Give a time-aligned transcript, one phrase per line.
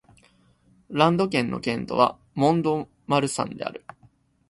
[0.89, 3.85] ランド県の県都はモン＝ド＝マルサンである